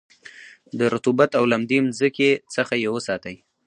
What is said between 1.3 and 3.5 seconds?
او لمدې مځکې څخه یې وساتی.